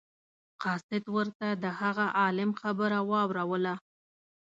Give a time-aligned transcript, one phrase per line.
[0.63, 3.73] قاصد ورته د هغه عالم خبره واوروله.